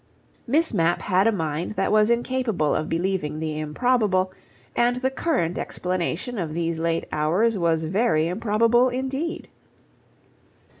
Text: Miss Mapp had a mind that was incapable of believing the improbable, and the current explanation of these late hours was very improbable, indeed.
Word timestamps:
Miss 0.47 0.73
Mapp 0.73 1.03
had 1.03 1.27
a 1.27 1.31
mind 1.31 1.75
that 1.75 1.91
was 1.91 2.09
incapable 2.09 2.73
of 2.73 2.89
believing 2.89 3.37
the 3.39 3.59
improbable, 3.59 4.33
and 4.75 4.95
the 4.95 5.11
current 5.11 5.59
explanation 5.59 6.39
of 6.39 6.55
these 6.55 6.79
late 6.79 7.05
hours 7.11 7.55
was 7.55 7.83
very 7.83 8.27
improbable, 8.27 8.89
indeed. 8.89 9.47